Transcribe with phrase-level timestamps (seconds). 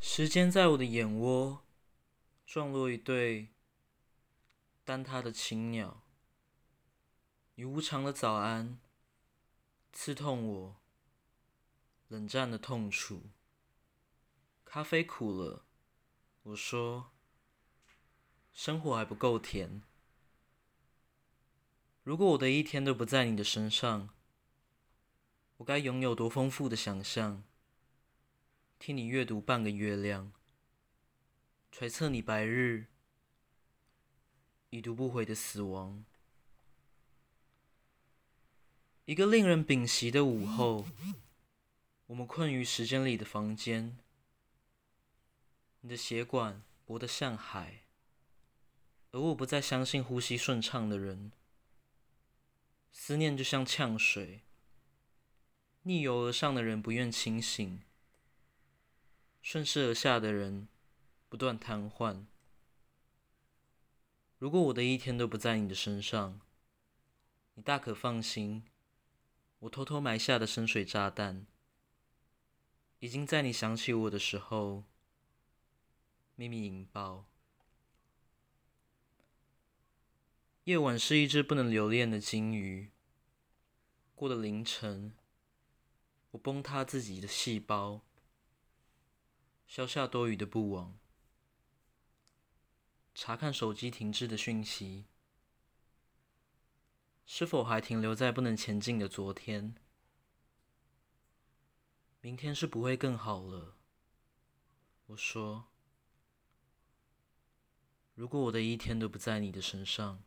[0.00, 1.64] 时间在我的眼窝
[2.46, 3.48] 撞落一对
[4.84, 6.02] 单塌的青鸟，
[7.56, 8.78] 你无常的早安，
[9.92, 10.76] 刺痛我
[12.06, 13.30] 冷战的痛楚。
[14.64, 15.64] 咖啡苦了，
[16.44, 17.10] 我说，
[18.52, 19.82] 生活还不够甜。
[22.04, 24.10] 如果我的一天都不在你的身上，
[25.56, 27.42] 我该拥有多丰富的想象？
[28.78, 30.32] 替你阅读半个月亮，
[31.72, 32.86] 揣测你白日
[34.70, 36.04] 已读不回的死亡。
[39.04, 40.86] 一个令人屏息的午后，
[42.06, 43.98] 我们困于时间里的房间。
[45.80, 47.82] 你的血管薄得像海，
[49.10, 51.32] 而我不再相信呼吸顺畅的人。
[52.92, 54.42] 思念就像呛水，
[55.82, 57.82] 逆流而上的人不愿清醒。
[59.50, 60.68] 顺势而下的人
[61.30, 62.26] 不断瘫痪。
[64.36, 66.42] 如果我的一天都不在你的身上，
[67.54, 68.64] 你大可放心，
[69.60, 71.46] 我偷偷埋下的深水炸弹，
[72.98, 74.84] 已经在你想起我的时候
[76.34, 77.24] 秘密引爆。
[80.64, 82.90] 夜晚是一只不能留恋的鲸鱼。
[84.14, 85.14] 过了凌晨，
[86.32, 88.02] 我崩塌自己的细胞。
[89.68, 90.98] 消下多余的不网，
[93.14, 95.04] 查看手机停滞的讯息，
[97.26, 99.74] 是否还停留在不能前进的昨天？
[102.22, 103.76] 明天是不会更好了。
[105.08, 105.66] 我说，
[108.14, 110.24] 如果我的一天都不在你的身上。